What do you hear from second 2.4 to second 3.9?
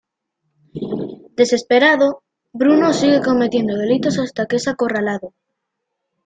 Bruno sigue cometiendo